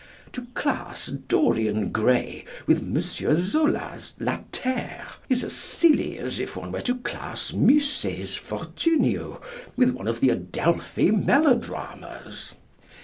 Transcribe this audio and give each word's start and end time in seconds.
To 0.33 0.47
class 0.55 1.05
"Dorian 1.05 1.91
Gray" 1.91 2.43
with 2.65 2.79
M. 2.79 2.99
Zola's 2.99 4.15
La 4.19 4.39
Terre 4.51 5.05
is 5.29 5.43
as 5.43 5.53
silly 5.53 6.17
as 6.17 6.39
if 6.39 6.55
one 6.57 6.71
were 6.71 6.81
to 6.81 6.95
class 7.01 7.51
Masset's 7.51 8.33
Fortunio 8.35 9.39
with 9.75 9.91
one 9.91 10.07
of 10.07 10.19
the 10.19 10.31
Adelphi 10.31 11.11
melodramas. 11.11 12.55